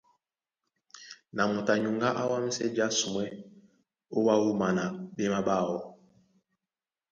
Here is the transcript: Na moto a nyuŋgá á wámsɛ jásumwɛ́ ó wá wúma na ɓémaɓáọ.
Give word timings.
Na 1.35 1.43
moto 1.51 1.71
a 1.73 1.75
nyuŋgá 1.83 2.09
á 2.21 2.23
wámsɛ 2.31 2.65
jásumwɛ́ 2.75 3.27
ó 4.15 4.17
wá 4.25 4.33
wúma 4.43 4.67
na 4.77 4.83
ɓémaɓáọ. 5.15 5.75